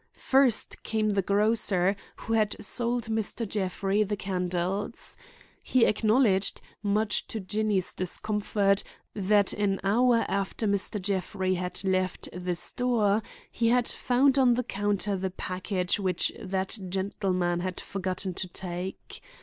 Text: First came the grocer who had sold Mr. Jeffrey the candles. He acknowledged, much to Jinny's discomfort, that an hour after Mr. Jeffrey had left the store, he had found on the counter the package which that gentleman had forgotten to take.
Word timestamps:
First 0.17 0.81
came 0.81 1.11
the 1.11 1.21
grocer 1.21 1.95
who 2.15 2.33
had 2.33 2.55
sold 2.59 3.03
Mr. 3.05 3.47
Jeffrey 3.47 4.01
the 4.01 4.15
candles. 4.15 5.15
He 5.61 5.85
acknowledged, 5.85 6.59
much 6.81 7.27
to 7.27 7.39
Jinny's 7.39 7.93
discomfort, 7.93 8.83
that 9.13 9.53
an 9.53 9.79
hour 9.83 10.25
after 10.27 10.65
Mr. 10.65 10.99
Jeffrey 10.99 11.53
had 11.53 11.83
left 11.83 12.29
the 12.33 12.55
store, 12.55 13.21
he 13.51 13.67
had 13.67 13.87
found 13.87 14.39
on 14.39 14.55
the 14.55 14.63
counter 14.63 15.15
the 15.15 15.29
package 15.29 15.99
which 15.99 16.31
that 16.39 16.79
gentleman 16.89 17.59
had 17.59 17.79
forgotten 17.79 18.33
to 18.33 18.47
take. 18.47 19.21